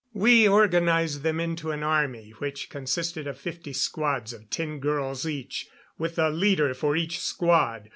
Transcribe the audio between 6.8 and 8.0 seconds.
each squad.